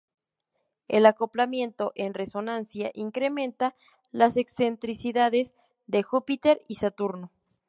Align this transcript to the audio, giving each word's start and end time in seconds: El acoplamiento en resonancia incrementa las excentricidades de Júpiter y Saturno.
El 0.87 1.05
acoplamiento 1.05 1.91
en 1.93 2.15
resonancia 2.15 2.89
incrementa 2.95 3.75
las 4.11 4.35
excentricidades 4.35 5.53
de 5.85 6.01
Júpiter 6.01 6.63
y 6.67 6.77
Saturno. 6.77 7.29